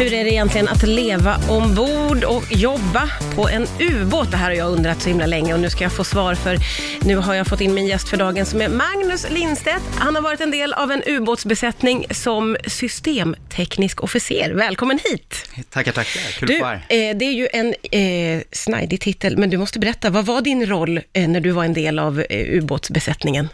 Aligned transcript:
Hur 0.00 0.12
är 0.12 0.24
det 0.24 0.30
egentligen 0.30 0.68
att 0.68 0.82
leva 0.82 1.36
ombord 1.48 2.24
och 2.24 2.44
jobba 2.52 3.10
på 3.34 3.48
en 3.48 3.66
ubåt? 3.80 4.30
Det 4.30 4.36
här 4.36 4.44
har 4.44 4.56
jag 4.56 4.70
undrat 4.72 5.02
så 5.02 5.08
himla 5.08 5.26
länge 5.26 5.54
och 5.54 5.60
nu 5.60 5.70
ska 5.70 5.84
jag 5.84 5.92
få 5.92 6.04
svar 6.04 6.34
för 6.34 6.58
nu 7.04 7.16
har 7.16 7.34
jag 7.34 7.46
fått 7.46 7.60
in 7.60 7.74
min 7.74 7.86
gäst 7.86 8.08
för 8.08 8.16
dagen 8.16 8.46
som 8.46 8.60
är 8.60 8.68
Magnus 8.68 9.26
Lindstedt. 9.30 9.82
Han 9.98 10.14
har 10.14 10.22
varit 10.22 10.40
en 10.40 10.50
del 10.50 10.72
av 10.72 10.92
en 10.92 11.02
ubåtsbesättning 11.06 12.06
som 12.10 12.56
systemteknisk 12.66 14.02
officer. 14.02 14.50
Välkommen 14.50 14.98
hit! 15.04 15.50
Tackar, 15.70 15.92
tackar. 15.92 16.38
Kul 16.38 16.48
Du, 16.48 16.54
att 16.54 16.60
vara 16.62 16.80
här. 16.88 17.10
eh, 17.10 17.16
det 17.16 17.24
är 17.24 17.32
ju 17.32 17.48
en 17.52 17.74
eh, 17.92 18.42
snajdig 18.52 19.00
titel, 19.00 19.36
men 19.38 19.50
du 19.50 19.56
måste 19.58 19.78
berätta, 19.78 20.10
vad 20.10 20.26
var 20.26 20.40
din 20.40 20.66
roll 20.66 21.00
eh, 21.12 21.28
när 21.28 21.40
du 21.40 21.50
var 21.50 21.64
en 21.64 21.74
del 21.74 21.98
av 21.98 22.20
eh, 22.30 22.40
ubåtsbesättningen? 22.58 23.48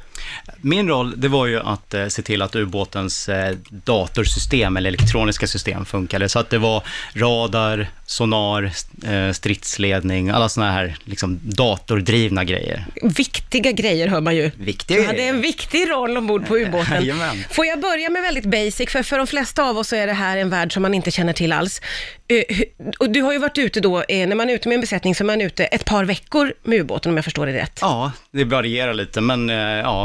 Min 0.60 0.88
roll, 0.88 1.14
det 1.20 1.28
var 1.28 1.46
ju 1.46 1.60
att 1.60 1.94
eh, 1.94 2.06
se 2.06 2.22
till 2.22 2.42
att 2.42 2.56
ubåtens 2.56 3.28
eh, 3.28 3.56
datorsystem 3.70 4.76
eller 4.76 4.88
elektroniska 4.88 5.46
system 5.46 5.84
funkade. 5.84 6.28
Så 6.28 6.38
att 6.38 6.50
det 6.50 6.58
var 6.58 6.82
radar, 7.14 7.90
sonar, 8.06 8.62
eh, 9.06 9.32
stridsledning, 9.32 10.30
alla 10.30 10.48
sådana 10.48 10.72
här 10.72 10.96
liksom, 11.04 11.40
datordrivna 11.42 12.44
grejer. 12.44 12.84
Viktiga 13.02 13.72
grejer 13.72 14.08
hör 14.08 14.20
man 14.20 14.36
ju. 14.36 14.50
Viktiga 14.56 15.00
Du 15.00 15.06
hade 15.06 15.22
en 15.22 15.40
viktig 15.40 15.90
roll 15.90 16.16
ombord 16.16 16.46
på 16.46 16.58
ubåten. 16.58 16.94
Jajamän. 16.94 17.44
Får 17.50 17.66
jag 17.66 17.80
börja 17.80 18.10
med 18.10 18.22
väldigt 18.22 18.44
basic, 18.46 18.90
för 18.90 19.02
för 19.02 19.18
de 19.18 19.26
flesta 19.26 19.62
av 19.64 19.78
oss 19.78 19.88
så 19.88 19.96
är 19.96 20.06
det 20.06 20.12
här 20.12 20.36
en 20.36 20.50
värld 20.50 20.72
som 20.72 20.82
man 20.82 20.94
inte 20.94 21.10
känner 21.10 21.32
till 21.32 21.52
alls. 21.52 21.80
Eh, 22.28 22.58
Och 22.98 23.10
du 23.10 23.22
har 23.22 23.32
ju 23.32 23.38
varit 23.38 23.58
ute 23.58 23.80
då, 23.80 24.02
eh, 24.02 24.28
när 24.28 24.36
man 24.36 24.50
är 24.50 24.54
ute 24.54 24.68
med 24.68 24.74
en 24.74 24.80
besättning 24.80 25.14
så 25.14 25.24
är 25.24 25.26
man 25.26 25.40
ute 25.40 25.64
ett 25.64 25.84
par 25.84 26.04
veckor 26.04 26.54
med 26.62 26.80
ubåten 26.80 27.10
om 27.12 27.16
jag 27.16 27.24
förstår 27.24 27.46
det 27.46 27.52
rätt. 27.52 27.78
Ja, 27.80 28.12
det 28.30 28.44
varierar 28.44 28.94
lite, 28.94 29.20
men 29.20 29.50
eh, 29.50 29.56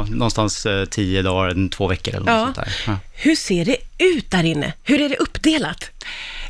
ja, 0.09 0.15
någonstans 0.15 0.65
eh, 0.65 0.85
tio 0.85 1.21
dagar, 1.21 1.69
två 1.69 1.87
veckor 1.87 2.15
eller 2.15 2.25
något 2.25 2.29
Ja. 2.39 2.43
sånt 2.45 2.55
där. 2.55 2.75
Ja. 2.87 2.97
Hur 3.13 3.35
ser 3.35 3.65
det 3.65 3.77
ut 3.97 4.31
där 4.31 4.43
inne? 4.43 4.73
Hur 4.83 5.01
är 5.01 5.09
det 5.09 5.15
uppdelat? 5.17 5.89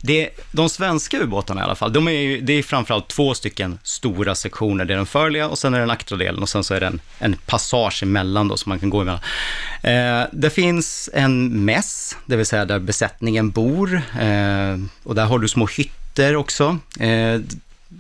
Det, 0.02 0.30
de 0.52 0.70
svenska 0.70 1.18
ubåtarna 1.18 1.62
i 1.62 1.64
alla 1.64 1.76
fall, 1.76 1.94
de 1.94 2.08
är 2.08 2.12
ju, 2.12 2.42
det 2.42 2.54
är 2.54 2.64
framförallt 2.64 3.08
två 3.08 3.34
stycken 3.34 3.80
stora 3.84 4.36
sektioner. 4.36 4.86
Det 4.86 4.94
är 4.94 4.98
den 4.98 5.06
förliga 5.06 5.48
och 5.48 5.58
sen 5.60 5.74
är 5.74 5.78
det 5.78 5.84
den 5.84 5.92
aktra 5.92 6.18
delen 6.18 6.42
och 6.42 6.50
sen 6.50 6.64
så 6.64 6.74
är 6.74 6.80
det 6.80 6.86
en, 6.88 7.00
en 7.20 7.36
passage 7.46 8.04
emellan 8.04 8.48
då 8.48 8.58
som 8.58 8.70
man 8.70 8.80
kan 8.80 8.90
gå 8.90 9.02
emellan. 9.02 9.20
Eh, 9.84 10.28
det 10.32 10.50
finns 10.50 11.10
en 11.14 11.66
mäss, 11.66 12.16
det 12.26 12.36
vill 12.36 12.46
säga 12.46 12.66
där 12.66 12.80
besättningen 12.80 13.52
bor 13.52 13.96
eh, 14.20 14.78
och 15.04 15.16
där 15.16 15.26
har 15.26 15.40
du 15.40 15.48
små 15.48 15.66
hytter 15.68 16.36
också. 16.36 16.78
Eh, 17.00 17.40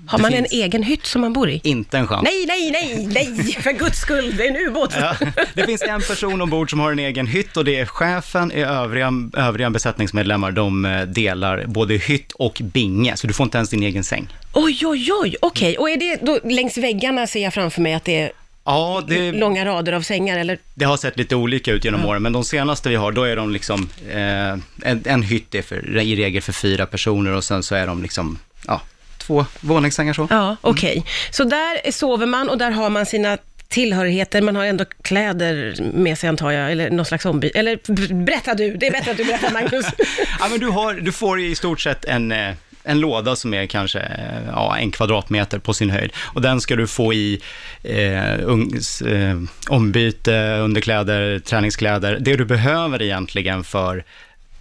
Har 0.07 0.17
det 0.17 0.21
man 0.21 0.33
en 0.33 0.43
finns 0.43 0.51
egen 0.53 0.83
hytt 0.83 1.05
som 1.05 1.21
man 1.21 1.33
bor 1.33 1.49
i? 1.49 1.61
Inte 1.63 1.97
en 1.97 2.07
chans. 2.07 2.23
Nej, 2.23 2.45
nej, 2.47 2.71
nej, 2.71 3.07
nej, 3.07 3.53
för 3.61 3.71
guds 3.71 3.99
skull, 3.99 4.35
det 4.37 4.47
är 4.47 4.49
en 4.49 4.67
ubåt. 4.67 4.93
Ja, 4.99 5.15
det 5.53 5.65
finns 5.65 5.81
en 5.81 6.01
person 6.01 6.41
ombord 6.41 6.69
som 6.69 6.79
har 6.79 6.91
en 6.91 6.99
egen 6.99 7.27
hytt 7.27 7.57
och 7.57 7.65
det 7.65 7.79
är 7.79 7.85
chefen. 7.85 8.51
I 8.51 8.61
övriga, 8.61 9.11
övriga 9.33 9.69
besättningsmedlemmar, 9.69 10.51
de 10.51 10.85
eh, 10.85 11.01
delar 11.01 11.65
både 11.67 11.93
hytt 11.93 12.31
och 12.31 12.61
binge, 12.63 13.17
så 13.17 13.27
du 13.27 13.33
får 13.33 13.43
inte 13.43 13.57
ens 13.57 13.69
din 13.69 13.83
egen 13.83 14.03
säng. 14.03 14.27
Oj, 14.53 14.79
oj, 14.85 15.09
oj, 15.21 15.35
okej. 15.41 15.77
Och 15.77 15.89
är 15.89 15.97
det 15.97 16.25
då 16.25 16.39
längs 16.49 16.77
väggarna 16.77 17.27
ser 17.27 17.43
jag 17.43 17.53
framför 17.53 17.81
mig 17.81 17.93
att 17.93 18.05
det 18.05 18.21
är 18.21 18.31
Ja, 18.69 19.03
det, 19.07 19.31
långa 19.31 19.65
rader 19.65 19.93
av 19.93 20.01
sängar, 20.01 20.37
eller? 20.39 20.59
det 20.73 20.85
har 20.85 20.97
sett 20.97 21.17
lite 21.17 21.35
olika 21.35 21.71
ut 21.71 21.85
genom 21.85 22.05
åren, 22.05 22.21
men 22.23 22.33
de 22.33 22.43
senaste 22.43 22.89
vi 22.89 22.95
har, 22.95 23.11
då 23.11 23.23
är 23.23 23.35
de 23.35 23.51
liksom, 23.51 23.89
eh, 24.09 24.49
en, 24.91 25.03
en 25.05 25.23
hytt 25.23 25.55
är 25.55 25.61
för, 25.61 25.97
i 25.97 26.15
regel 26.15 26.41
för 26.41 26.53
fyra 26.53 26.85
personer 26.85 27.31
och 27.31 27.43
sen 27.43 27.63
så 27.63 27.75
är 27.75 27.87
de 27.87 28.01
liksom, 28.03 28.39
ja, 28.67 28.81
två 29.27 29.45
våningssängar 29.59 30.13
så. 30.13 30.27
Ja, 30.29 30.57
okej. 30.61 31.05
Så 31.31 31.43
där 31.43 31.91
sover 31.91 32.25
man 32.25 32.49
och 32.49 32.57
där 32.57 32.71
har 32.71 32.89
man 32.89 33.05
sina 33.05 33.37
tillhörigheter, 33.67 34.41
man 34.41 34.55
har 34.55 34.65
ändå 34.65 34.85
kläder 35.01 35.75
med 35.93 36.17
sig 36.17 36.29
antar 36.29 36.51
jag, 36.51 36.71
eller 36.71 36.89
någon 36.89 37.05
slags 37.05 37.25
omby... 37.25 37.47
Eller 37.47 37.79
berätta 38.25 38.53
du, 38.53 38.77
det 38.77 38.87
är 38.87 38.91
bättre 38.91 39.11
att 39.11 39.17
du 39.17 39.25
berättar 39.25 39.51
Magnus. 39.51 39.85
Ja, 40.39 40.47
men 40.49 40.59
du, 40.59 40.67
har, 40.67 40.93
du 40.93 41.11
får 41.11 41.39
i 41.39 41.55
stort 41.55 41.81
sett 41.81 42.05
en, 42.05 42.31
eh, 42.31 42.53
en 42.83 42.99
låda 42.99 43.35
som 43.35 43.53
är 43.53 43.65
kanske 43.65 43.99
eh, 43.99 44.47
ja, 44.47 44.77
en 44.77 44.91
kvadratmeter 44.91 45.59
på 45.59 45.73
sin 45.73 45.89
höjd. 45.89 46.11
Och 46.17 46.41
den 46.41 46.61
ska 46.61 46.75
du 46.75 46.87
få 46.87 47.13
i 47.13 47.41
eh, 47.83 48.39
ungs, 48.43 49.01
eh, 49.01 49.37
ombyte, 49.69 50.57
underkläder, 50.57 51.39
träningskläder. 51.39 52.17
Det 52.19 52.35
du 52.35 52.45
behöver 52.45 53.01
egentligen 53.01 53.63
för 53.63 54.03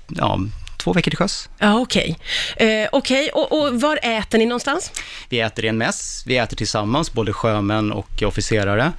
ja, 0.09 0.38
två 0.76 0.92
veckor 0.92 1.10
till 1.10 1.19
sjöss. 1.19 1.48
ja, 1.59 1.78
okej. 1.78 2.19
Eh, 2.56 2.88
okej, 2.92 3.28
och, 3.28 3.53
och 3.53 3.81
var 3.81 3.98
äter 4.03 4.38
ni 4.38 4.47
någonstans? 4.47 4.91
Vi 5.28 5.41
äter 5.41 5.64
i 5.64 5.69
en 5.69 5.78
mäss, 5.78 6.22
vi 6.26 6.37
äter 6.37 6.56
tillsammans, 6.56 7.12
både 7.12 7.32
sjömän 7.32 7.92
och 7.92 8.22
officerare. 8.22 8.92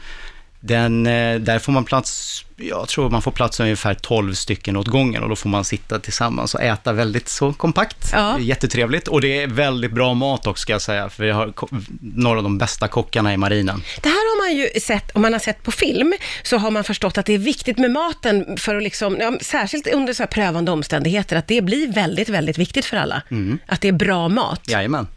Den, 0.60 1.08
eh, 1.08 1.40
där 1.40 1.60
får 1.60 1.72
man 1.72 1.86
plats, 1.86 2.46
jag 2.56 2.88
tror 2.88 3.10
man 3.10 3.22
får 3.22 3.32
plats 3.32 3.60
ungefär 3.60 3.94
12 3.94 4.34
stycken 4.34 4.78
åt 4.78 4.88
gången 4.88 5.24
och 5.24 5.30
då 5.30 5.36
får 5.36 5.50
man 5.50 5.66
sitta 5.66 6.00
tillsammans 6.00 6.56
och 6.56 6.62
äta 6.62 6.94
väldigt 6.94 7.30
så 7.30 7.54
kompakt. 7.54 8.10
Ja. 8.14 8.40
Jättetrevligt 8.40 9.08
och 9.08 9.22
det 9.22 9.44
är 9.44 9.48
väldigt 9.48 9.92
bra 9.92 10.14
mat 10.14 10.48
också 10.48 10.62
ska 10.62 10.74
jag 10.74 10.82
säga, 10.82 11.10
för 11.10 11.24
vi 11.24 11.32
har 11.32 11.54
några 12.00 12.38
av 12.38 12.44
de 12.44 12.58
bästa 12.58 12.88
kockarna 12.88 13.34
i 13.34 13.38
marinen. 13.38 13.84
Det 14.02 14.10
här 14.10 14.16
har 14.16 14.48
man 14.48 14.58
ju 14.58 14.80
sett, 14.80 15.16
om 15.16 15.22
man 15.22 15.34
har 15.34 15.40
sett 15.40 15.64
på 15.64 15.72
film, 15.72 16.14
så 16.44 16.58
har 16.58 16.72
man 16.72 16.84
förstått 16.84 17.18
att 17.18 17.26
det 17.26 17.34
är 17.34 17.38
viktigt 17.38 17.78
med 17.78 17.92
maten 17.92 18.58
för 18.58 18.76
att 18.76 18.84
liksom, 18.84 19.18
ja, 19.20 19.34
särskilt 19.42 19.88
under 19.88 20.14
så 20.14 20.24
här 20.24 20.28
prövande 20.28 20.72
omständigheter, 20.72 21.36
att 21.36 21.48
det 21.48 21.62
blir 21.62 21.94
väldigt, 21.94 22.30
väldigt 22.30 22.58
viktigt 22.58 22.86
för 22.86 22.98
alla. 22.98 23.22
Att 23.66 23.82
det 23.82 23.88
är 23.88 23.92
bra 23.92 24.30
mat. 24.30 24.62
Jajamän. 24.68 25.08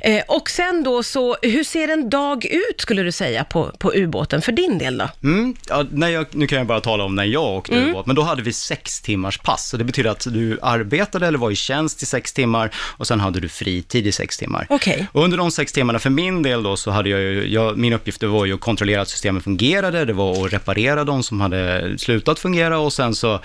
Eh, 0.00 0.22
och 0.28 0.50
sen 0.50 0.82
då 0.82 1.02
så, 1.02 1.36
hur 1.42 1.64
ser 1.64 1.88
en 1.88 2.10
dag 2.10 2.44
ut 2.44 2.80
skulle 2.80 3.02
du 3.02 3.12
säga 3.12 3.44
på, 3.44 3.72
på 3.78 3.92
ubåten 3.94 4.42
för 4.42 4.52
din 4.52 4.78
del 4.78 4.81
då? 4.90 5.08
Mm, 5.22 5.54
ja, 5.68 5.84
när 5.90 6.08
jag, 6.08 6.26
nu 6.30 6.46
kan 6.46 6.58
jag 6.58 6.66
bara 6.66 6.80
tala 6.80 7.04
om 7.04 7.14
när 7.14 7.24
jag 7.24 7.44
åkte 7.44 7.72
Mm. 7.76 7.90
ubåt, 7.90 8.06
men 8.06 8.16
då 8.16 8.22
hade 8.22 8.42
vi 8.42 8.52
sex 8.52 9.00
timmars 9.00 9.38
pass. 9.38 9.68
Så 9.68 9.76
det 9.76 9.84
betyder 9.84 10.10
att 10.10 10.26
du 10.30 10.58
arbetade 10.62 11.26
eller 11.26 11.38
var 11.38 11.50
i 11.50 11.56
tjänst 11.56 12.02
i 12.02 12.06
sex 12.06 12.32
timmar 12.32 12.70
och 12.76 13.06
sen 13.06 13.20
hade 13.20 13.40
du 13.40 13.48
fritid 13.48 14.06
i 14.06 14.12
sex 14.12 14.38
timmar. 14.38 14.66
Okej. 14.70 15.06
Och 15.12 15.24
under 15.24 15.38
de 15.38 15.50
sex 15.50 15.72
timmarna, 15.72 15.98
för 15.98 16.10
min 16.10 16.42
del 16.42 16.62
då, 16.62 16.76
så 16.76 16.90
hade 16.90 17.08
jag 17.08 17.20
ju, 17.20 17.48
jag, 17.48 17.78
min 17.78 17.92
uppgift 17.92 18.22
var 18.22 18.46
ju 18.46 18.54
att 18.54 18.60
kontrollera 18.60 19.02
att 19.02 19.08
systemen 19.08 19.42
fungerade, 19.42 20.04
det 20.04 20.12
var 20.12 20.46
att 20.46 20.52
reparera 20.52 21.04
de 21.04 21.22
som 21.22 21.40
hade 21.40 21.94
slutat 21.98 22.38
fungera 22.38 22.78
och 22.78 22.92
sen 22.92 23.14
så, 23.14 23.40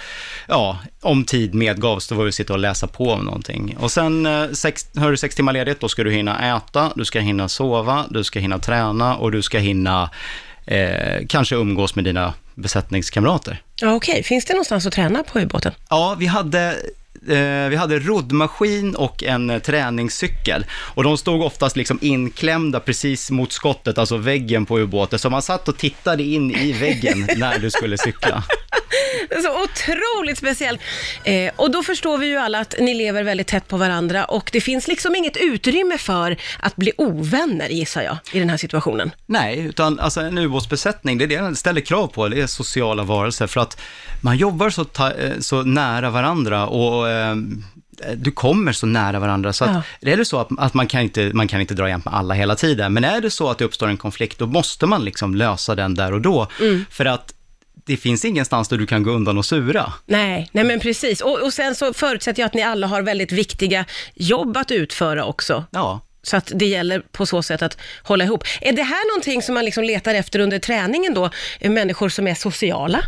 ja, 0.47 0.79
om 1.01 1.23
tid 1.25 1.53
medgavs, 1.53 2.07
då 2.07 2.15
var 2.15 2.23
det 2.23 2.29
att 2.29 2.35
sitta 2.35 2.53
och 2.53 2.59
läsa 2.59 2.87
på 2.87 3.09
om 3.11 3.25
någonting. 3.25 3.77
Och 3.79 3.91
sen, 3.91 4.25
eh, 4.25 4.49
sex, 4.51 4.87
har 4.95 5.11
du 5.11 5.17
sex 5.17 5.35
timmar 5.35 5.53
ledigt, 5.53 5.79
då 5.79 5.89
ska 5.89 6.03
du 6.03 6.11
hinna 6.11 6.57
äta, 6.57 6.91
du 6.95 7.05
ska 7.05 7.19
hinna 7.19 7.49
sova, 7.49 8.05
du 8.09 8.23
ska 8.23 8.39
hinna 8.39 8.59
träna 8.59 9.15
och 9.15 9.31
du 9.31 9.41
ska 9.41 9.57
hinna 9.59 10.09
eh, 10.67 11.25
kanske 11.29 11.55
umgås 11.55 11.95
med 11.95 12.03
dina 12.03 12.33
besättningskamrater. 12.55 13.61
Ja, 13.81 13.93
okej. 13.93 14.23
Finns 14.23 14.45
det 14.45 14.53
någonstans 14.53 14.85
att 14.85 14.93
träna 14.93 15.23
på 15.23 15.39
ubåten? 15.39 15.71
Ja, 15.89 16.15
vi 16.19 16.25
hade, 16.25 16.67
eh, 17.27 17.69
vi 17.69 17.75
hade 17.75 17.99
roddmaskin 17.99 18.95
och 18.95 19.23
en 19.23 19.49
eh, 19.49 19.59
träningscykel. 19.59 20.65
Och 20.71 21.03
de 21.03 21.17
stod 21.17 21.41
oftast 21.41 21.75
liksom 21.75 21.99
inklämda 22.01 22.79
precis 22.79 23.31
mot 23.31 23.51
skottet, 23.51 23.97
alltså 23.97 24.17
väggen 24.17 24.65
på 24.65 24.79
ubåten. 24.79 25.19
Så 25.19 25.29
man 25.29 25.41
satt 25.41 25.67
och 25.67 25.77
tittade 25.77 26.23
in 26.23 26.51
i 26.51 26.71
väggen 26.71 27.27
när 27.37 27.59
du 27.59 27.71
skulle 27.71 27.97
cykla. 27.97 28.43
Så 29.43 29.63
otroligt 29.63 30.37
speciellt. 30.37 30.81
Eh, 31.23 31.51
och 31.55 31.71
då 31.71 31.83
förstår 31.83 32.17
vi 32.17 32.27
ju 32.27 32.37
alla 32.37 32.59
att 32.59 32.75
ni 32.79 32.93
lever 32.93 33.23
väldigt 33.23 33.47
tätt 33.47 33.67
på 33.67 33.77
varandra 33.77 34.25
och 34.25 34.49
det 34.53 34.61
finns 34.61 34.87
liksom 34.87 35.15
inget 35.15 35.37
utrymme 35.37 35.97
för 35.97 36.37
att 36.59 36.75
bli 36.75 36.91
ovänner, 36.97 37.69
gissar 37.69 38.01
jag, 38.01 38.17
i 38.31 38.39
den 38.39 38.49
här 38.49 38.57
situationen. 38.57 39.11
Nej, 39.25 39.59
utan 39.59 39.99
alltså 39.99 40.21
en 40.21 40.37
ubåtsbesättning, 40.37 41.17
det 41.17 41.25
är 41.25 41.27
det 41.27 41.37
den 41.37 41.55
ställer 41.55 41.81
krav 41.81 42.07
på, 42.07 42.27
det 42.27 42.41
är 42.41 42.47
sociala 42.47 43.03
varelser. 43.03 43.47
För 43.47 43.61
att 43.61 43.81
man 44.21 44.37
jobbar 44.37 44.69
så, 44.69 44.81
eh, 44.81 45.39
så 45.39 45.63
nära 45.63 46.09
varandra 46.09 46.67
och 46.67 47.09
eh, 47.09 47.35
du 48.15 48.31
kommer 48.31 48.71
så 48.71 48.85
nära 48.85 49.19
varandra, 49.19 49.53
så 49.53 49.65
att 49.65 49.71
Ja. 50.01 50.11
är 50.11 50.17
det 50.17 50.25
så 50.25 50.39
att, 50.39 50.47
att 50.57 50.73
man, 50.73 50.87
kan 50.87 51.01
inte, 51.01 51.31
man 51.33 51.47
kan 51.47 51.61
inte 51.61 51.73
dra 51.73 51.89
jämt 51.89 52.05
med 52.05 52.13
alla 52.13 52.33
hela 52.33 52.55
tiden, 52.55 52.93
men 52.93 53.03
är 53.03 53.21
det 53.21 53.31
så 53.31 53.49
att 53.49 53.57
det 53.57 53.65
uppstår 53.65 53.87
en 53.87 53.97
konflikt, 53.97 54.39
då 54.39 54.47
måste 54.47 54.85
man 54.85 55.05
liksom 55.05 55.35
lösa 55.35 55.75
den 55.75 55.95
där 55.95 56.13
och 56.13 56.21
då. 56.21 56.47
För 56.89 57.05
att 57.05 57.33
det 57.87 57.97
finns 57.97 58.25
ingenstans 58.25 58.67
där 58.67 58.77
du 58.77 58.85
kan 58.85 59.03
gå 59.03 59.11
undan 59.11 59.37
och 59.37 59.45
sura. 59.45 59.93
Nej, 60.05 60.49
nej 60.51 60.63
men 60.63 60.79
precis. 60.79 61.21
Och, 61.21 61.39
och 61.41 61.53
sen 61.53 61.75
så 61.75 61.93
förutsätter 61.93 62.41
jag 62.41 62.47
att 62.47 62.53
ni 62.53 62.63
alla 62.63 62.87
har 62.87 63.01
väldigt 63.01 63.31
viktiga 63.31 63.85
jobb 64.15 64.57
att 64.57 64.71
utföra 64.71 65.25
också. 65.25 65.65
Ja, 65.71 65.99
Så 66.23 66.37
att 66.37 66.51
det 66.55 66.65
gäller 66.65 66.99
på 67.11 67.25
så 67.25 67.43
sätt 67.43 67.61
att 67.61 67.77
hålla 68.03 68.23
ihop. 68.23 68.43
Är 68.61 68.73
det 68.73 68.83
här 68.83 69.11
någonting 69.13 69.41
som 69.41 69.53
man 69.55 69.65
liksom 69.65 69.83
letar 69.83 70.13
efter 70.15 70.39
under 70.39 70.59
träningen 70.59 71.13
då? 71.13 71.29
Eh, 71.59 71.71
Människor 71.71 72.09
som 72.09 72.27
är 72.27 72.35
sociala? 72.35 72.99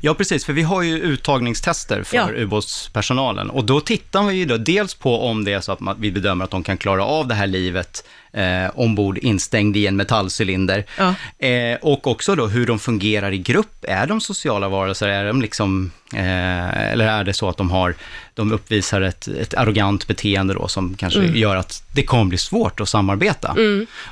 Ja, 0.00 0.14
precis, 0.14 0.44
för 0.44 0.52
vi 0.52 0.62
har 0.62 0.82
ju 0.82 0.98
uttagningstester 1.00 2.02
för 2.02 2.16
Ja. 2.16 2.28
ubåtspersonalen 2.36 3.50
och 3.50 3.64
då 3.64 3.80
tittar 3.80 4.22
vi 4.22 4.34
ju 4.34 4.44
då 4.44 4.56
dels 4.56 4.94
på 4.94 5.20
om 5.20 5.44
det 5.44 5.52
är 5.52 5.60
så 5.60 5.72
att 5.72 5.78
vi 5.98 6.12
bedömer 6.12 6.44
att 6.44 6.50
de 6.50 6.62
kan 6.62 6.76
klara 6.78 7.04
av 7.04 7.28
det 7.28 7.34
här 7.34 7.46
livet 7.46 8.04
eh, 8.36 8.70
ombord 8.74 9.18
instängd 9.18 9.76
i 9.76 9.86
en 9.86 9.96
metallcylinder. 9.96 10.84
Ja. 10.98 11.14
Eh, 11.46 11.78
och 11.82 12.06
också 12.06 12.34
då 12.34 12.46
hur 12.46 12.66
de 12.66 12.78
fungerar 12.78 13.32
i 13.32 13.38
grupp. 13.38 13.84
Är 13.88 14.06
de 14.06 14.20
sociala 14.20 14.68
varelser? 14.68 15.08
Är 15.08 15.24
de 15.26 15.42
liksom, 15.42 15.90
eh, 16.14 16.92
eller 16.92 17.06
är 17.08 17.24
det 17.24 17.32
så 17.32 17.48
att 17.48 17.56
de, 17.56 17.70
har, 17.70 17.94
de 18.34 18.52
uppvisar 18.52 19.00
ett, 19.00 19.28
ett 19.28 19.54
arrogant 19.54 20.06
beteende 20.06 20.54
då 20.54 20.68
som 20.68 20.94
kanske 20.94 21.18
Mm. 21.18 21.36
gör 21.36 21.56
att 21.56 21.82
det 21.94 22.02
kommer 22.02 22.24
bli 22.24 22.38
svårt 22.38 22.80
att 22.80 22.88
samarbeta? 22.88 23.56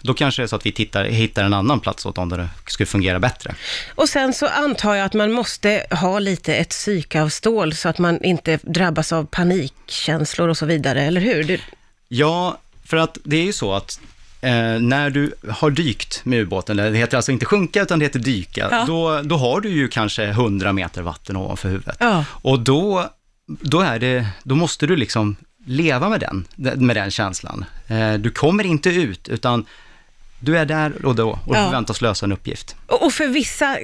Då 0.03 0.15
kanske 0.15 0.43
det 0.43 0.47
är 0.47 0.49
så 0.49 0.57
att 0.57 0.67
vi 0.67 0.73
tittar, 0.73 1.05
hittar 1.05 1.45
en 1.45 1.55
annan 1.55 1.81
plats 1.81 2.07
åt 2.07 2.15
dem 2.15 2.29
där 2.29 2.39
det 2.39 2.49
skulle 2.67 2.87
fungera 2.87 3.19
bättre. 3.19 3.55
Och 3.95 4.09
sen 4.09 4.33
så 4.33 4.47
antar 4.47 4.95
jag 4.95 5.05
att 5.07 5.15
man 5.15 5.33
måste 5.33 5.87
ha 5.91 6.19
lite 6.19 6.55
ett 6.55 6.69
psyke 6.71 7.23
av 7.23 7.29
stål 7.29 7.75
så 7.75 7.89
att 7.89 7.99
man 7.99 8.25
inte 8.25 8.59
drabbas 8.63 9.13
av 9.13 9.25
panikkänslor 9.27 10.49
och 10.49 10.57
så 10.59 10.67
vidare, 10.67 11.03
eller 11.03 11.21
hur? 11.21 11.45
Det, 11.45 11.61
Ja, 12.09 12.59
för 12.85 12.97
att 12.97 13.19
det 13.25 13.37
är 13.37 13.45
ju 13.45 13.53
så 13.53 13.73
att 13.75 14.01
eh, 14.45 14.81
när 14.81 15.11
du 15.11 15.35
har 15.51 15.71
dykt 15.71 16.21
med 16.25 16.41
ubåten, 16.41 16.77
det 16.77 16.91
heter 16.99 17.17
alltså 17.17 17.33
inte 17.33 17.45
sjunka 17.47 17.83
utan 17.83 17.99
det 17.99 18.05
heter 18.05 18.19
dyka, 18.19 18.69
Ja. 18.71 18.85
då, 18.87 19.21
då 19.23 19.37
har 19.37 19.61
du 19.61 19.69
ju 19.69 19.89
kanske 19.89 20.25
100 20.25 20.73
meter 20.73 21.03
vatten 21.03 21.37
ovanför 21.37 21.69
huvudet. 21.69 21.97
Ja. 22.01 22.25
Och 22.31 22.61
då, 22.61 23.11
då, 23.47 23.81
är 23.81 23.99
det, 23.99 24.27
då 24.43 24.55
måste 24.55 24.87
du 24.87 24.97
liksom 24.97 25.37
leva 25.67 26.09
med 26.09 26.21
den, 26.21 26.47
med 26.87 26.97
den 26.97 27.11
känslan. 27.11 27.65
Eh, 27.87 28.15
du 28.15 28.31
kommer 28.31 28.67
inte 28.67 28.91
ut, 28.91 29.29
utan 29.29 29.65
du 30.41 30.59
är 30.59 30.65
där 30.67 31.07
och 31.07 31.15
då 31.15 31.31
och 31.31 31.57
Ja. 31.57 31.65
förväntas 31.65 32.01
lösa 32.01 32.27
en 32.27 32.33
uppgift. 32.33 32.77
och 32.87 33.03
och 33.07 33.13
för 33.13 33.27
vissa 33.29 33.77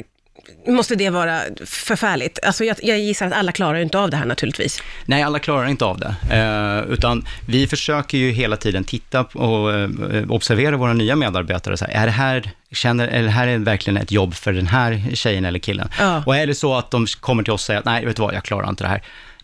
måste 0.67 0.95
det 0.95 1.11
vara 1.11 1.41
förfärligt. 1.67 2.39
Alltså 2.43 2.65
jag, 2.65 2.77
jag 2.83 2.99
gissar 2.99 3.27
att 3.27 3.33
alla 3.33 3.53
klarar 3.53 3.79
inte 3.79 3.99
av 3.99 4.11
det 4.11 4.17
här 4.17 4.27
naturligtvis. 4.27 4.83
Nej, 5.05 5.23
alla 5.23 5.39
klarar 5.39 5.67
inte 5.67 5.85
av 5.85 5.99
det. 5.99 6.15
Eh, 6.31 6.93
utan 6.93 7.27
vi 7.47 7.67
försöker 7.67 8.19
ju 8.19 8.31
hela 8.31 8.57
tiden 8.57 8.85
titta 8.85 9.21
och 9.21 9.73
eh, 9.73 9.91
observera 10.29 10.77
våra 10.77 10.93
nya 10.93 11.17
medarbetare. 11.17 11.77
Så 11.77 11.85
här, 11.85 12.03
är 12.03 12.07
det 12.07 12.13
här, 12.13 12.51
känner, 12.73 13.09
är 13.09 13.23
det 13.23 13.31
här 13.31 13.47
är 13.47 13.59
verkligen 13.59 13.97
ett 13.97 14.13
jobb 14.13 14.35
för 14.35 14.53
den 14.53 14.67
här 14.67 15.03
tjejen 15.15 15.45
eller 15.45 15.59
killen? 15.59 15.89
Ja. 15.99 16.23
Och 16.27 16.37
är 16.37 16.47
det 16.47 16.55
så 16.55 16.75
att 16.75 16.91
de 16.91 17.07
kommer 17.21 17.43
till 17.43 17.53
oss 17.53 17.63
och 17.63 17.67
säger 17.67 17.83
nej, 17.85 18.05
vet 18.05 18.17
du 18.17 18.23
vad, 18.23 18.35
jag 18.35 18.45
klarar 18.45 18.69
inte 18.69 18.85
det 18.85 18.89
här. 18.89 19.03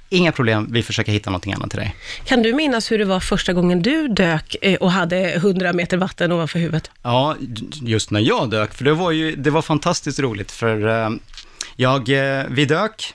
Inga 0.09 0.33
problem, 0.33 0.69
vi 0.71 0.83
försöker 0.83 1.13
hitta 1.13 1.31
någonting 1.31 1.53
annat 1.53 1.71
till 1.71 1.79
dig. 1.79 1.97
Kan 2.25 2.43
du 2.43 2.53
minnas 2.53 2.93
hur 2.93 2.99
det 2.99 3.05
var 3.05 3.21
första 3.21 3.53
gången 3.53 3.83
du 3.83 4.09
dök 4.09 4.57
eh, 4.63 4.75
och 4.75 4.93
hade 4.93 5.33
100 5.33 5.73
meter 5.73 5.97
vatten 5.97 6.33
ovanför 6.33 6.59
huvudet? 6.59 6.91
Ja, 7.03 7.37
just 7.83 8.11
när 8.11 8.21
jag 8.21 8.51
dök, 8.51 8.75
för 8.75 8.85
det 8.85 8.95
var 8.95 9.11
ju, 9.11 9.37
det 9.37 9.51
var 9.51 9.63
fantastiskt 9.63 10.19
roligt, 10.19 10.53
för 10.53 10.89
eh, 10.89 11.11
jag, 11.77 12.09
eh, 12.09 12.45
vi 12.49 12.65
dök, 12.65 13.13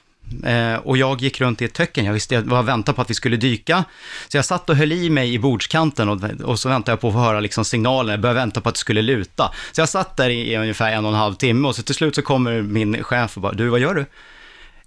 och 0.84 0.98
jag 0.98 1.22
gick 1.22 1.42
runt 1.42 1.62
i 1.62 1.66
ett 1.66 1.74
töcken, 1.74 2.06
jag 2.06 2.14
visste, 2.14 2.36
jag 2.36 2.42
var 2.42 2.64
väntade 2.64 2.96
på 2.96 3.02
att 3.02 3.10
vi 3.10 3.14
skulle 3.14 3.38
dyka. 3.38 3.84
Så 4.28 4.38
jag 4.38 4.46
satt 4.46 4.70
och 4.70 4.76
höll 4.76 4.92
i 4.92 5.10
mig 5.10 5.34
i 5.34 5.40
bordskanten 5.40 6.10
och, 6.10 6.22
och 6.44 6.60
så 6.60 6.70
väntade 6.70 6.92
jag 6.92 7.02
på 7.02 7.08
att 7.08 7.14
få 7.14 7.20
höra 7.20 7.40
liksom 7.40 7.66
signalen, 7.66 8.12
jag 8.12 8.22
började 8.22 8.40
vänta 8.40 8.62
på 8.62 8.70
att 8.70 8.76
det 8.76 8.80
skulle 8.80 9.02
luta. 9.02 9.52
Så 9.72 9.82
jag 9.82 9.90
satt 9.90 10.18
där 10.18 10.30
i, 10.30 10.54
i 10.54 10.58
ungefär 10.58 10.92
en 10.92 11.06
och 11.06 11.12
en 11.12 11.18
halv 11.18 11.36
timme 11.36 11.68
och 11.68 11.76
så 11.76 11.84
till 11.84 11.96
slut 11.96 12.16
så 12.16 12.22
kommer 12.22 12.62
min 12.62 13.04
chef 13.04 13.38
och 13.38 13.42
bara, 13.42 13.54
du 13.54 13.70
vad 13.70 13.80
gör 13.80 13.94
du? 13.94 14.06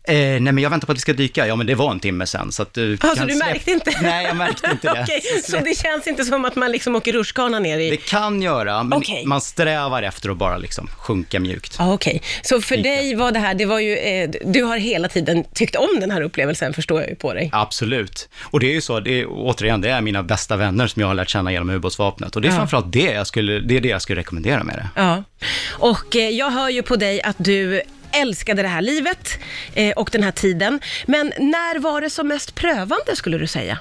Eh, 0.08 0.14
nej 0.16 0.40
men 0.40 0.58
jag 0.58 0.70
väntar 0.70 0.86
på 0.86 0.92
att 0.92 0.98
vi 0.98 1.00
ska 1.00 1.12
dyka, 1.12 1.46
ja 1.46 1.56
men 1.56 1.66
det 1.66 1.74
var 1.74 1.90
en 1.90 2.00
timme 2.00 2.26
sen 2.26 2.52
så 2.52 2.62
att 2.62 2.74
du 2.74 2.98
Ah, 3.00 3.08
så 3.08 3.16
kan 3.16 3.26
du 3.28 3.34
släpp- 3.34 3.38
märkte 3.52 3.70
inte? 3.70 3.90
Nej, 4.02 4.24
jag 4.26 4.36
märkte 4.36 4.70
inte 4.72 4.92
det. 4.94 5.02
Okej, 5.02 5.22
så 5.44 5.56
det 5.56 5.78
känns 5.78 6.06
inte 6.06 6.24
som 6.24 6.44
att 6.44 6.56
man 6.56 6.72
liksom 6.72 6.96
åker 6.96 7.12
rutschkana 7.12 7.58
ner 7.58 7.78
i... 7.78 7.90
Det 7.90 7.96
kan 7.96 8.42
göra, 8.42 8.82
men 8.82 8.98
Okej. 8.98 9.26
man 9.26 9.40
strävar 9.40 10.02
efter 10.02 10.30
att 10.30 10.36
bara 10.36 10.58
liksom 10.58 10.86
sjunka 10.98 11.40
mjukt. 11.40 11.76
Ja, 11.78 11.92
okej. 11.92 12.22
Så 12.42 12.60
för 12.60 12.76
Lite. 12.76 12.88
dig 12.88 13.14
var 13.14 13.32
det 13.32 13.38
här, 13.38 13.54
det 13.54 13.64
var 13.66 13.80
ju, 13.80 13.96
eh, 13.96 14.30
du 14.46 14.62
har 14.62 14.76
hela 14.76 15.08
tiden 15.08 15.44
tyckt 15.54 15.76
om 15.76 16.00
den 16.00 16.10
här 16.10 16.20
upplevelsen, 16.20 16.74
förstår 16.74 17.00
jag 17.00 17.10
ju 17.10 17.16
på 17.16 17.34
dig. 17.34 17.50
Absolut. 17.52 18.28
Och 18.42 18.60
det 18.60 18.66
är 18.66 18.72
ju 18.74 18.80
så, 18.80 19.00
det 19.00 19.20
är, 19.20 19.26
återigen, 19.28 19.80
det 19.80 19.90
är 19.90 20.00
mina 20.00 20.22
bästa 20.22 20.56
vänner 20.56 20.86
som 20.86 21.00
jag 21.00 21.06
har 21.08 21.14
lärt 21.14 21.28
känna 21.30 21.52
genom 21.52 21.70
ubåtsvapnet. 21.70 22.36
Och 22.36 22.42
det 22.42 22.48
är 22.48 22.52
Ja. 22.52 22.56
framförallt 22.56 22.92
det 22.92 23.12
jag 23.12 23.26
skulle, 23.26 23.60
det 23.60 23.76
är 23.76 23.80
det 23.80 23.88
jag 23.88 24.02
skulle 24.02 24.20
rekommendera 24.20 24.64
med 24.64 24.76
det. 24.76 24.88
Ja. 25.02 25.22
Och 25.70 26.16
eh, 26.16 26.28
jag 26.28 26.50
hör 26.50 26.68
ju 26.68 26.82
på 26.82 26.96
dig 26.96 27.22
att 27.22 27.36
du 27.38 27.82
älskade 28.20 28.62
det 28.62 28.68
här 28.68 28.82
livet 28.82 29.38
eh, 29.74 29.92
och 29.92 30.08
den 30.12 30.22
här 30.22 30.30
tiden. 30.30 30.80
Men 31.06 31.32
när 31.38 31.78
var 31.78 32.00
det 32.00 32.10
som 32.10 32.28
mest 32.28 32.54
prövande, 32.54 33.16
skulle 33.16 33.38
du 33.38 33.46
säga? 33.46 33.78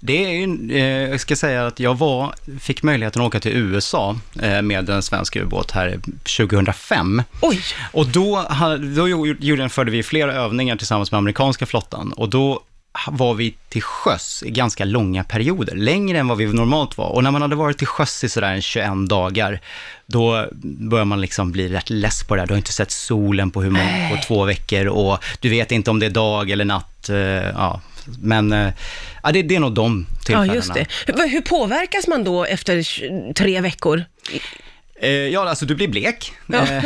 Det 0.00 0.24
är 0.24 0.30
ju, 0.30 0.72
eh, 0.76 1.10
jag 1.10 1.20
ska 1.20 1.36
säga 1.36 1.66
att 1.66 1.80
jag 1.80 1.98
var, 1.98 2.34
fick 2.60 2.82
möjligheten 2.82 3.22
att 3.22 3.28
åka 3.28 3.40
till 3.40 3.56
USA 3.56 4.16
eh, 4.42 4.62
med 4.62 4.90
en 4.90 5.02
svensk 5.02 5.36
ubåt 5.36 5.70
här 5.70 5.98
2005. 6.36 7.22
Oj! 7.40 7.60
Och 7.92 8.06
då, 8.06 8.46
då 8.96 9.08
gjorde, 9.08 9.68
förde 9.68 9.90
vi 9.90 10.02
flera 10.02 10.34
övningar 10.34 10.76
tillsammans 10.76 11.10
med 11.10 11.18
amerikanska 11.18 11.66
flottan 11.66 12.12
och 12.12 12.28
då 12.28 12.62
var 13.08 13.34
vi 13.34 13.54
till 13.68 13.82
sjöss 13.82 14.42
i 14.46 14.50
ganska 14.50 14.84
långa 14.84 15.24
perioder, 15.24 15.76
längre 15.76 16.18
än 16.18 16.28
vad 16.28 16.38
vi 16.38 16.46
normalt 16.46 16.98
var. 16.98 17.06
Och 17.08 17.22
när 17.24 17.30
man 17.30 17.42
hade 17.42 17.56
varit 17.56 17.78
till 17.78 17.86
sjöss 17.86 18.24
i 18.24 18.28
sådär 18.28 18.52
en 18.52 18.62
21 18.62 18.88
dagar, 19.08 19.60
då 20.06 20.46
börjar 20.62 21.04
man 21.04 21.20
liksom 21.20 21.52
bli 21.52 21.68
rätt 21.68 21.90
less 21.90 22.24
på 22.24 22.34
det 22.34 22.40
här. 22.42 22.46
Du 22.46 22.52
har 22.54 22.58
inte 22.58 22.72
sett 22.72 22.90
solen 22.90 23.50
på, 23.50 23.62
hur 23.62 23.70
många, 23.70 24.08
på 24.10 24.22
två 24.26 24.44
veckor 24.44 24.86
och 24.86 25.24
du 25.40 25.48
vet 25.48 25.72
inte 25.72 25.90
om 25.90 25.98
det 25.98 26.06
är 26.06 26.10
dag 26.10 26.50
eller 26.50 26.64
natt. 26.64 27.08
eh, 27.08 27.16
Ja. 27.16 27.80
Men 28.22 28.52
eh, 28.52 28.72
ja, 29.22 29.32
det, 29.32 29.42
det 29.42 29.56
är 29.56 29.60
nog 29.60 29.74
de 29.74 30.06
Ja, 30.10 30.16
tillfällena. 30.24 30.54
just 30.54 30.74
det. 30.74 30.86
Hur, 31.06 31.40
påverkas 31.40 32.06
man 32.06 32.24
då 32.24 32.44
efter 32.44 32.84
tre 33.32 33.60
veckor? 33.60 34.04
Eh, 35.00 35.10
Ja, 35.10 35.48
alltså 35.48 35.64
du 35.66 35.74
blir 35.74 35.88
blek. 35.88 36.32
Ja. 36.46 36.66
Eh, 36.66 36.84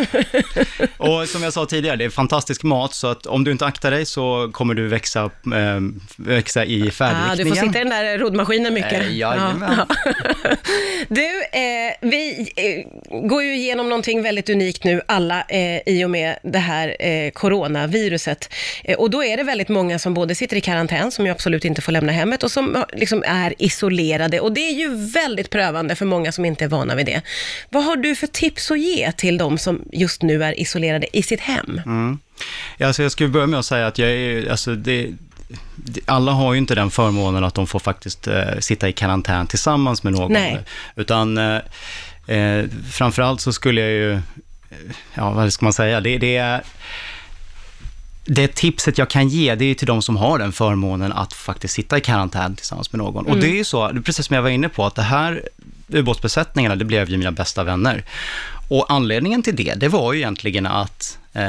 och 0.96 1.28
som 1.28 1.42
jag 1.42 1.52
sa 1.52 1.66
tidigare, 1.66 1.96
det 1.96 2.04
är 2.04 2.10
fantastisk 2.10 2.62
mat, 2.62 2.94
så 2.94 3.06
att 3.06 3.26
om 3.26 3.44
du 3.44 3.50
inte 3.52 3.66
aktar 3.66 3.90
dig 3.90 4.06
så 4.06 4.50
kommer 4.52 4.74
du 4.74 4.88
växa, 4.88 5.24
eh, 5.24 5.80
växa 6.16 6.64
i 6.64 6.88
Ah, 6.88 6.90
färdriktningen. 6.90 7.36
du 7.38 7.44
får 7.60 7.66
sitta 7.66 7.80
i 7.80 7.82
den 7.84 7.90
där 7.90 8.18
roddmaskinen 8.18 8.74
mycket. 8.74 8.92
Eh, 8.92 9.16
jajamän. 9.16 9.74
Ja. 9.78 9.86
Du, 11.08 11.22
eh, 11.52 11.92
vi 12.00 12.52
eh, 12.56 13.18
går 13.28 13.42
ju 13.42 13.54
igenom 13.56 13.88
någonting 13.88 14.22
väldigt 14.22 14.48
unikt 14.50 14.84
nu 14.84 15.02
alla 15.06 15.44
eh, 15.48 15.80
i 15.86 16.04
och 16.04 16.10
med 16.10 16.38
det 16.42 16.58
här 16.58 16.96
eh, 17.00 17.30
coronaviruset. 17.30 18.48
Och 18.98 19.10
då 19.10 19.24
är 19.24 19.36
det 19.36 19.42
väldigt 19.42 19.68
många 19.68 19.98
som 19.98 20.14
både 20.14 20.34
sitter 20.34 20.56
i 20.56 20.60
karantän, 20.60 21.10
som 21.10 21.26
ju 21.26 21.32
absolut 21.32 21.64
inte 21.64 21.82
får 21.82 21.92
lämna 21.92 22.12
hemmet, 22.12 22.42
och 22.42 22.50
som 22.50 22.84
liksom 22.92 23.24
är 23.26 23.54
isolerade. 23.58 24.40
Och 24.40 24.52
det 24.52 24.60
är 24.60 24.72
ju 24.74 24.94
väldigt 25.12 25.50
prövande 25.50 25.94
för 25.94 26.06
många 26.06 26.32
som 26.32 26.44
inte 26.44 26.64
är 26.64 26.68
vana 26.68 26.94
vid 26.94 27.06
det. 27.06 27.22
Vad 27.70 27.84
har 27.84 27.96
du 27.98 28.16
för 28.16 28.26
tips 28.26 28.70
att 28.70 28.80
ge 28.80 29.12
till 29.12 29.38
de 29.38 29.58
som 29.58 29.82
just 29.92 30.22
nu 30.22 30.44
är 30.44 30.60
isolerade 30.60 31.16
i 31.18 31.22
sitt 31.22 31.40
hem? 31.40 31.80
Mm. 31.86 32.18
Alltså 32.80 33.02
jag 33.02 33.12
skulle 33.12 33.28
börja 33.28 33.46
med 33.46 33.58
att 33.58 33.66
säga 33.66 33.86
att 33.86 33.98
jag 33.98 34.10
är, 34.10 34.50
alltså 34.50 34.74
det, 34.74 35.12
alla 36.06 36.32
har 36.32 36.52
ju 36.52 36.58
inte 36.58 36.74
den 36.74 36.90
förmånen 36.90 37.44
att 37.44 37.54
de 37.54 37.66
får 37.66 37.78
faktiskt 37.78 38.26
eh, 38.26 38.58
sitta 38.58 38.88
i 38.88 38.92
karantän 38.92 39.46
tillsammans 39.46 40.02
med 40.02 40.12
någon. 40.12 40.32
Nej. 40.32 40.58
Utan 40.96 41.38
eh, 41.38 41.60
eh, 42.26 42.64
framförallt 42.90 43.40
så 43.40 43.52
skulle 43.52 43.80
jag 43.80 43.90
ju, 43.90 44.20
ja 45.14 45.30
vad 45.30 45.52
ska 45.52 45.66
man 45.66 45.72
säga, 45.72 46.00
det, 46.00 46.18
det 46.18 46.36
är 46.36 46.62
det 48.24 48.54
tipset 48.54 48.98
jag 48.98 49.10
kan 49.10 49.28
ge, 49.28 49.54
det 49.54 49.64
är 49.64 49.74
till 49.74 49.86
de 49.86 50.02
som 50.02 50.16
har 50.16 50.38
den 50.38 50.52
förmånen 50.52 51.12
att 51.12 51.32
faktiskt 51.32 51.74
sitta 51.74 51.98
i 51.98 52.00
karantän 52.00 52.56
tillsammans 52.56 52.92
med 52.92 52.98
någon. 52.98 53.26
Och 53.26 53.36
det 53.36 53.46
är 53.46 53.54
ju 53.54 53.64
så, 53.64 53.88
precis 54.04 54.26
som 54.26 54.36
jag 54.36 54.42
var 54.42 54.50
inne 54.50 54.68
på, 54.68 54.86
att 54.86 54.94
det 54.94 55.02
här 55.02 55.48
ubåtsbesättningarna, 55.88 56.76
det 56.76 56.84
blev 56.84 57.10
ju 57.10 57.16
mina 57.16 57.32
bästa 57.32 57.64
vänner. 57.64 58.04
Och 58.68 58.86
anledningen 58.88 59.42
till 59.42 59.56
det, 59.56 59.74
det 59.74 59.88
var 59.88 60.12
ju 60.12 60.18
egentligen 60.18 60.66
att 60.66 61.18
eh, 61.32 61.42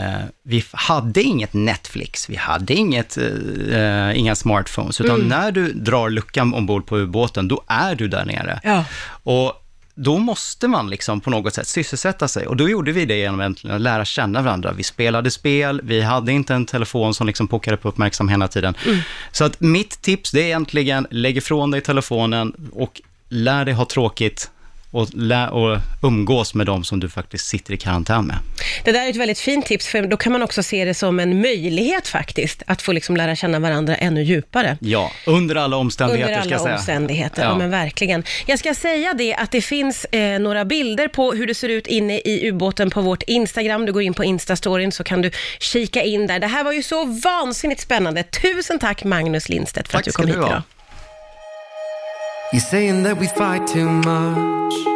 vi 0.44 0.64
hade 0.72 1.22
inget 1.22 1.54
Netflix, 1.54 2.30
vi 2.30 2.36
hade 2.36 2.74
inget, 2.74 3.18
eh, 3.18 4.20
inga 4.20 4.36
smartphones, 4.36 5.02
utan 5.02 5.20
när 5.20 5.52
du 5.52 5.74
drar 5.74 6.10
luckan 6.10 6.54
ombord 6.54 6.86
på 6.86 6.98
ubåten, 6.98 7.48
då 7.48 7.64
är 7.68 7.96
du 7.96 8.08
där 8.08 8.26
nere. 8.26 8.60
Ja. 8.64 8.86
Och 9.24 9.54
då 9.96 10.18
måste 10.18 10.68
man 10.68 10.90
liksom 10.90 11.22
på 11.22 11.30
något 11.30 11.54
sätt 11.54 11.68
sysselsätta 11.68 12.28
sig. 12.28 12.48
Och 12.48 12.58
då 12.58 12.70
gjorde 12.70 12.92
vi 12.92 13.06
det 13.06 13.18
genom 13.18 13.40
att 13.40 13.82
lära 13.82 14.06
känna 14.06 14.42
varandra. 14.42 14.72
Vi 14.72 14.84
spelade 14.84 15.32
spel, 15.32 15.82
vi 15.84 16.02
hade 16.02 16.32
inte 16.32 16.54
en 16.54 16.66
telefon 16.66 17.14
som 17.14 17.28
liksom 17.28 17.48
pockade 17.48 17.78
på 17.78 17.90
uppmärksamhet 17.90 18.34
hela 18.34 18.48
tiden. 18.48 18.74
Så 19.32 19.44
att 19.44 19.60
mitt 19.60 20.02
tips 20.02 20.32
det 20.32 20.42
är 20.42 20.46
egentligen, 20.46 21.08
lägg 21.12 21.38
ifrån 21.38 21.72
dig 21.72 21.82
telefonen 21.82 22.54
och 22.72 23.02
lär 23.30 23.66
dig 23.66 23.74
ha 23.74 23.86
tråkigt 23.86 24.50
och, 24.92 25.08
och 25.52 25.78
umgås 26.04 26.54
med 26.54 26.66
dem 26.66 26.84
som 26.84 27.00
du 27.00 27.10
faktiskt 27.10 27.46
sitter 27.46 27.74
i 27.74 27.78
karantän 27.78 28.26
med. 28.26 28.38
Det 28.84 28.92
där 28.92 29.06
är 29.06 29.10
ett 29.10 29.16
väldigt 29.16 29.40
fint 29.40 29.66
tips, 29.66 29.88
för 29.88 30.02
då 30.08 30.18
kan 30.18 30.32
man 30.32 30.44
också 30.44 30.64
se 30.64 30.86
det 30.86 30.94
som 30.94 31.20
en 31.20 31.42
möjlighet 31.42 32.08
faktiskt, 32.08 32.64
att 32.68 32.82
få 32.82 32.92
liksom 32.92 33.18
lära 33.18 33.36
känna 33.36 33.60
varandra 33.60 33.96
ännu 33.96 34.24
djupare. 34.24 34.78
Ja, 34.82 35.12
under 35.26 35.56
alla 35.56 35.78
omständigheter 35.78 36.34
Under 36.34 36.42
ska 36.42 36.50
jag 36.50 36.60
alla 36.60 36.64
säga. 36.66 36.76
omständigheter, 36.76 37.44
ja. 37.44 37.50
Ja. 37.50 37.58
men 37.58 37.70
verkligen. 37.70 38.24
Jag 38.46 38.60
ska 38.60 38.74
säga 38.74 39.14
det 39.14 39.36
att 39.36 39.52
det 39.52 39.62
finns 39.62 40.06
eh, 40.06 40.40
några 40.40 40.66
bilder 40.66 41.08
på 41.08 41.32
hur 41.32 41.48
det 41.48 41.56
ser 41.56 41.70
ut 41.70 41.88
inne 41.88 42.20
i 42.20 42.50
ubåten 42.50 42.90
på 42.90 43.02
vårt 43.02 43.24
Instagram. 43.24 43.86
Du 43.86 43.94
går 43.94 44.02
in 44.02 44.14
på 44.14 44.24
Instastoryn 44.24 44.92
så 44.92 45.04
kan 45.04 45.22
du 45.22 45.32
kika 45.60 46.04
in 46.04 46.28
där. 46.28 46.40
Det 46.40 46.48
här 46.48 46.64
var 46.64 46.72
ju 46.72 46.84
så 46.84 47.06
vansinnigt 47.06 47.82
spännande. 47.82 48.24
Tusen 48.24 48.80
tack 48.80 49.04
Magnus 49.04 49.50
Lindstedt 49.50 49.88
för 49.88 49.98
Tack 49.98 50.08
att 50.08 50.14
du 50.14 50.18
kom 50.18 50.28
hit 50.28 50.36
idag. 50.36 50.62
You're 52.52 52.62
saying 52.62 53.04
that 53.04 53.20
we 53.20 53.28
fight 53.28 53.68
too 53.68 53.88
much. 53.88 54.89